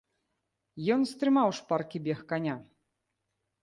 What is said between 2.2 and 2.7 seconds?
каня.